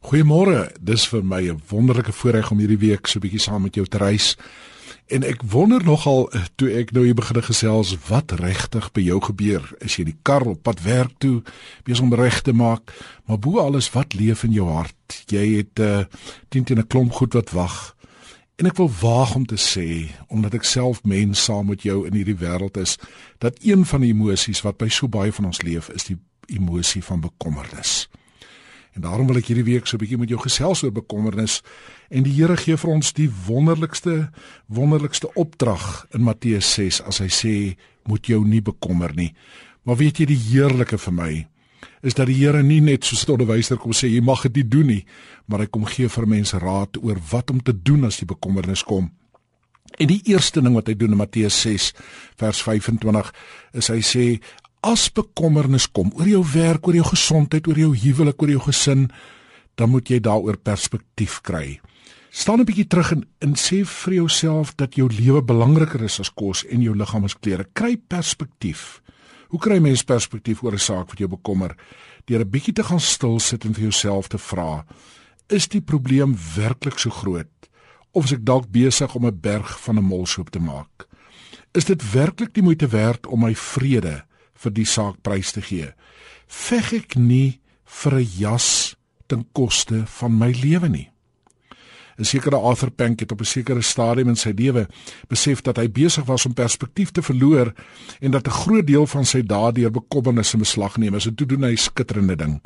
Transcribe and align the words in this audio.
Goeiemôre. 0.00 0.70
Dis 0.80 1.04
vir 1.08 1.24
my 1.24 1.42
'n 1.50 1.60
wonderlike 1.68 2.12
voorreg 2.12 2.50
om 2.50 2.58
hierdie 2.58 2.78
week 2.78 3.06
so 3.06 3.18
'n 3.18 3.22
bietjie 3.22 3.40
saam 3.40 3.62
met 3.62 3.74
jou 3.74 3.86
te 3.86 3.98
reis. 3.98 4.36
En 5.06 5.22
ek 5.22 5.42
wonder 5.42 5.84
nogal 5.84 6.30
eh, 6.30 6.40
toe 6.54 6.70
ek 6.70 6.92
nou 6.92 7.04
hier 7.04 7.14
begin 7.14 7.42
gesels 7.42 7.96
wat 8.08 8.30
regtig 8.30 8.92
by 8.92 9.00
jou 9.00 9.20
gebeur. 9.20 9.74
Is 9.78 9.96
jy 9.96 10.04
in 10.04 10.12
die 10.12 10.20
kar 10.22 10.46
op 10.46 10.62
pad 10.62 10.82
werk 10.82 11.12
toe 11.18 11.42
besig 11.84 12.02
om 12.02 12.14
reg 12.14 12.40
te 12.40 12.52
maak, 12.52 12.92
maar 13.26 13.38
bo 13.38 13.58
alles 13.58 13.90
wat 13.90 14.14
leef 14.14 14.44
in 14.44 14.52
jou 14.52 14.68
hart. 14.68 15.24
Jy 15.26 15.56
het 15.56 15.78
'n 15.78 15.82
uh, 15.82 16.04
teen 16.48 16.64
teen 16.64 16.78
'n 16.78 16.86
klomp 16.86 17.12
goed 17.12 17.32
wat 17.32 17.50
wag. 17.50 17.96
En 18.56 18.66
ek 18.66 18.76
wil 18.76 18.90
waag 19.00 19.34
om 19.34 19.46
te 19.46 19.56
sê, 19.56 20.10
omdat 20.28 20.54
ek 20.54 20.64
self 20.64 21.04
mens 21.04 21.44
saam 21.44 21.66
met 21.66 21.82
jou 21.82 22.06
in 22.06 22.12
hierdie 22.12 22.36
wêreld 22.36 22.76
is, 22.76 22.96
dat 23.38 23.56
een 23.62 23.84
van 23.84 24.00
die 24.00 24.10
emosies 24.12 24.62
wat 24.62 24.76
by 24.76 24.88
so 24.88 25.08
baie 25.08 25.32
van 25.32 25.44
ons 25.44 25.62
leef, 25.62 25.88
is 25.88 26.04
die 26.04 26.18
emosie 26.46 27.04
van 27.04 27.20
bekommernis. 27.20 28.08
En 28.94 29.04
daarom 29.06 29.26
wil 29.30 29.38
ek 29.38 29.46
hierdie 29.52 29.66
week 29.66 29.86
so 29.86 29.96
'n 29.96 30.02
bietjie 30.02 30.18
met 30.18 30.28
jou 30.28 30.40
gesels 30.40 30.82
oor 30.82 30.92
bekommernis 30.92 31.62
en 32.10 32.22
die 32.22 32.32
Here 32.32 32.56
gee 32.56 32.76
vir 32.76 32.90
ons 32.90 33.12
die 33.12 33.30
wonderlikste 33.46 34.30
wonderlikste 34.66 35.34
opdrag 35.34 36.06
in 36.10 36.22
Matteus 36.22 36.74
6 36.74 37.02
as 37.02 37.18
hy 37.18 37.28
sê 37.28 37.76
moet 38.04 38.26
jou 38.26 38.44
nie 38.44 38.62
bekommer 38.62 39.14
nie. 39.14 39.34
Maar 39.82 39.96
weet 39.96 40.18
jy 40.18 40.26
die 40.26 40.42
heerlike 40.50 40.98
vir 40.98 41.12
my 41.12 41.46
is 42.02 42.14
dat 42.14 42.26
die 42.26 42.34
Here 42.34 42.62
nie 42.62 42.80
net 42.80 43.04
soos 43.04 43.26
'n 43.26 43.32
onderwyser 43.32 43.76
kom 43.76 43.92
sê 43.92 44.08
jy 44.08 44.20
mag 44.20 44.42
dit 44.42 44.56
nie 44.56 44.68
doen 44.68 44.86
nie, 44.86 45.04
maar 45.46 45.60
hy 45.60 45.66
kom 45.66 45.84
gee 45.84 46.08
vir 46.08 46.26
mense 46.26 46.58
raad 46.58 46.96
oor 47.02 47.18
wat 47.30 47.50
om 47.50 47.60
te 47.62 47.72
doen 47.82 48.04
as 48.04 48.18
die 48.18 48.26
bekommernis 48.26 48.82
kom. 48.82 49.10
En 49.98 50.06
die 50.06 50.22
eerste 50.24 50.60
ding 50.62 50.74
wat 50.74 50.86
hy 50.86 50.94
doen 50.94 51.10
in 51.10 51.16
Matteus 51.16 51.60
6 51.60 51.92
vers 52.36 52.62
25 52.62 53.32
is 53.72 53.88
hy 53.88 54.00
sê 54.00 54.40
as 54.80 55.10
bekommernis 55.12 55.86
kom 55.92 56.12
oor 56.16 56.28
jou 56.28 56.42
werk, 56.54 56.86
oor 56.88 56.94
jou 56.94 57.04
gesondheid, 57.12 57.66
oor 57.68 57.78
jou 57.78 57.92
huwelik, 57.96 58.42
oor 58.42 58.52
jou 58.54 58.62
gesin, 58.70 59.08
dan 59.76 59.92
moet 59.92 60.08
jy 60.08 60.20
daaroor 60.20 60.56
perspektief 60.56 61.40
kry. 61.44 61.80
Staan 62.30 62.60
'n 62.60 62.64
bietjie 62.64 62.86
terug 62.86 63.12
en, 63.12 63.24
en 63.40 63.54
sê 63.54 63.84
vir 63.84 64.14
jouself 64.14 64.74
dat 64.76 64.94
jou 64.94 65.08
lewe 65.08 65.42
belangriker 65.42 66.02
is 66.02 66.20
as 66.20 66.30
kos 66.30 66.64
en 66.64 66.82
jou 66.82 66.94
liggaam 66.94 67.24
as 67.24 67.34
klere. 67.34 67.66
Kry 67.72 67.96
perspektief. 67.96 69.02
Hoe 69.48 69.58
kry 69.58 69.80
mens 69.80 70.04
perspektief 70.04 70.62
oor 70.62 70.72
'n 70.72 70.78
saak 70.78 71.08
wat 71.10 71.18
jou 71.18 71.28
bekommer? 71.28 71.76
Deur 72.26 72.40
'n 72.40 72.50
bietjie 72.50 72.72
te 72.72 72.84
gaan 72.84 73.00
stil 73.00 73.40
sit 73.40 73.64
en 73.64 73.74
vir 73.74 73.82
jouself 73.82 74.28
te 74.28 74.38
vra: 74.38 74.86
Is 75.48 75.68
die 75.68 75.80
probleem 75.80 76.36
werklik 76.56 76.98
so 76.98 77.10
groot 77.10 77.68
of 78.12 78.24
is 78.24 78.32
ek 78.32 78.44
dalk 78.44 78.70
besig 78.70 79.14
om 79.14 79.26
'n 79.26 79.40
berg 79.40 79.80
van 79.80 79.98
'n 79.98 80.04
molsoop 80.04 80.50
te 80.50 80.60
maak? 80.60 81.08
Is 81.74 81.84
dit 81.84 82.12
werklik 82.12 82.54
die 82.54 82.62
moeite 82.62 82.88
werd 82.88 83.26
om 83.26 83.40
my 83.40 83.54
vrede 83.54 84.24
vir 84.60 84.74
die 84.76 84.86
saak 84.88 85.22
prys 85.22 85.52
te 85.56 85.62
gee. 85.64 85.92
Veg 86.46 86.92
ek 86.92 87.16
nie 87.16 87.60
vir 88.02 88.14
'n 88.14 88.28
jas 88.38 88.96
ten 89.28 89.46
koste 89.52 90.04
van 90.06 90.38
my 90.38 90.50
lewe 90.52 90.88
nie. 90.88 91.08
'n 92.18 92.24
Sekere 92.24 92.56
Arthur 92.56 92.90
Pank 92.90 93.20
het 93.20 93.32
op 93.32 93.40
'n 93.40 93.44
sekere 93.44 93.82
stadium 93.82 94.28
in 94.28 94.36
sy 94.36 94.52
lewe 94.56 94.88
besef 95.28 95.62
dat 95.62 95.76
hy 95.76 95.88
besig 95.88 96.24
was 96.24 96.46
om 96.46 96.54
perspektief 96.54 97.10
te 97.10 97.22
verloor 97.22 97.74
en 98.20 98.30
dat 98.30 98.46
'n 98.46 98.50
groot 98.50 98.86
deel 98.86 99.06
van 99.06 99.24
sy 99.24 99.42
dae 99.42 99.72
deur 99.72 99.90
bekommernisse 99.90 100.56
beslag 100.56 100.96
neem. 100.96 101.14
En 101.14 101.34
toe 101.34 101.46
doen 101.46 101.62
hy 101.62 101.76
skitterende 101.76 102.36
ding. 102.36 102.60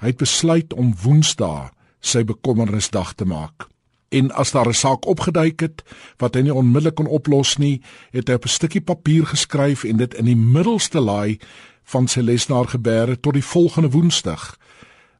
Hy 0.00 0.06
het 0.06 0.16
besluit 0.16 0.72
om 0.72 0.94
Woensdae 1.02 1.70
sy 2.00 2.24
bekommernisdag 2.24 3.14
te 3.14 3.24
maak 3.24 3.72
en 4.12 4.30
as 4.30 4.52
daar 4.52 4.68
'n 4.68 4.74
saak 4.74 5.06
opgeduik 5.06 5.60
het 5.60 5.82
wat 6.16 6.34
hy 6.34 6.40
nie 6.40 6.54
onmiddellik 6.54 6.94
kon 6.94 7.06
oplos 7.06 7.56
nie, 7.56 7.80
het 8.10 8.28
hy 8.28 8.34
op 8.34 8.44
'n 8.44 8.48
stukkie 8.48 8.80
papier 8.80 9.26
geskryf 9.26 9.84
en 9.84 9.96
dit 9.96 10.14
in 10.14 10.24
die 10.24 10.36
middelste 10.36 11.00
laai 11.00 11.38
van 11.84 12.08
sy 12.08 12.20
lesenaar 12.20 12.68
gebeere 12.68 13.20
tot 13.20 13.34
die 13.34 13.44
volgende 13.44 13.90
Woensdag. 13.90 14.56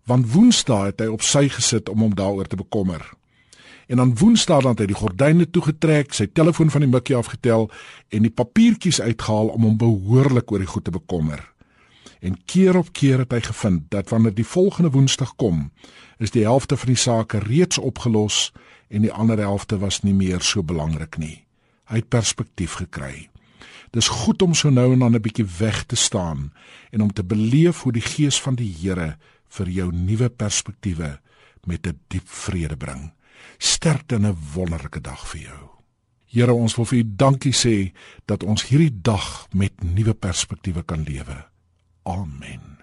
Want 0.05 0.33
Woensdae 0.33 0.87
het 0.87 1.01
hy 1.01 1.07
op 1.07 1.23
sy 1.23 1.49
gesit 1.49 1.89
om 1.89 1.99
hom 1.99 2.15
daaroor 2.15 2.47
te 2.47 2.57
bekommer. 2.57 3.13
En 3.87 3.97
dan 3.97 4.17
Woensdae 4.19 4.69
het 4.69 4.79
hy 4.79 4.87
die 4.87 4.95
gordyne 4.95 5.51
toegetrek, 5.51 6.15
sy 6.15 6.27
telefoon 6.33 6.71
van 6.71 6.81
die 6.81 6.91
mikkie 6.91 7.17
afgetel 7.17 7.71
en 8.09 8.23
die 8.23 8.31
papiertjies 8.31 9.01
uitgehaal 9.01 9.49
om 9.49 9.63
hom 9.63 9.77
behoorlik 9.77 10.53
oor 10.53 10.59
die 10.59 10.67
goed 10.67 10.85
te 10.85 10.91
bekommer. 10.91 11.52
En 12.23 12.37
keer 12.47 12.77
op 12.79 12.93
keer 12.95 13.19
het 13.25 13.33
hy 13.35 13.41
gevind 13.43 13.89
dat 13.91 14.13
wanneer 14.15 14.35
die 14.35 14.47
volgende 14.47 14.93
Woensdag 14.95 15.35
kom, 15.35 15.73
is 16.23 16.31
die 16.31 16.45
helfte 16.47 16.77
van 16.79 16.93
die 16.93 17.01
sake 17.03 17.41
reeds 17.43 17.79
opgelos 17.83 18.53
en 18.89 19.03
die 19.03 19.13
ander 19.13 19.43
helfte 19.43 19.81
was 19.83 20.05
nie 20.07 20.15
meer 20.15 20.45
so 20.47 20.63
belangrik 20.63 21.19
nie. 21.19 21.43
Hy 21.91 21.99
het 21.99 22.13
perspektief 22.15 22.79
gekry. 22.79 23.27
Dis 23.91 24.09
goed 24.23 24.43
om 24.43 24.55
so 24.55 24.71
nou 24.71 24.93
en 24.93 25.03
dan 25.03 25.15
'n 25.15 25.21
bietjie 25.21 25.49
weg 25.59 25.85
te 25.85 25.97
staan 25.97 26.53
en 26.93 27.01
om 27.01 27.13
te 27.13 27.25
beleef 27.25 27.83
hoe 27.83 27.93
die 27.93 28.07
gees 28.15 28.41
van 28.41 28.55
die 28.55 28.71
Here 28.81 29.19
vir 29.49 29.69
jou 29.69 29.93
nuwe 29.93 30.29
perspektiewe 30.29 31.19
met 31.67 31.87
'n 31.87 31.99
diep 32.09 32.29
vrede 32.29 32.77
bring. 32.77 33.13
Sterkte 33.59 34.15
in 34.15 34.27
'n 34.27 34.37
wonderlike 34.55 35.01
dag 35.01 35.29
vir 35.29 35.41
jou. 35.41 35.69
Here, 36.27 36.53
ons 36.53 36.77
wil 36.77 36.85
vir 36.85 36.99
U 36.99 37.03
dankie 37.17 37.53
sê 37.53 37.93
dat 38.25 38.43
ons 38.43 38.69
hierdie 38.69 39.01
dag 39.03 39.47
met 39.53 39.83
nuwe 39.83 40.15
perspektiewe 40.15 40.83
kan 40.83 41.03
lewe. 41.03 41.52
Amen. 42.05 42.79